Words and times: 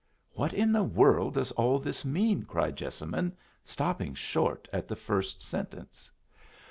"What 0.33 0.51
in 0.51 0.71
the 0.71 0.81
world 0.83 1.35
does 1.35 1.51
all 1.51 1.77
this 1.77 2.03
mean?" 2.03 2.41
cried 2.41 2.75
Jessamine, 2.75 3.33
stopping 3.63 4.15
short 4.15 4.67
at 4.73 4.87
the 4.87 4.95
first 4.95 5.43
sentence. 5.43 6.09